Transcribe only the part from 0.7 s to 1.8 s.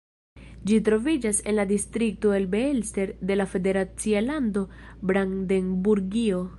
troviĝas en la